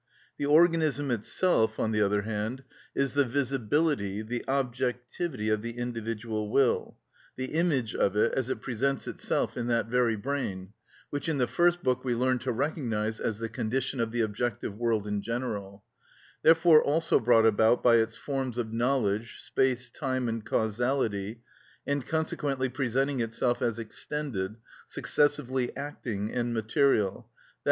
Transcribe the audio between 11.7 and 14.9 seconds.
book we learned to recognise as the condition of the objective